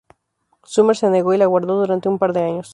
Summer 0.65 0.97
se 0.97 1.11
negó 1.11 1.31
y 1.35 1.37
la 1.37 1.45
guardó 1.45 1.75
durante 1.77 2.09
un 2.09 2.17
par 2.17 2.33
de 2.33 2.41
años. 2.41 2.69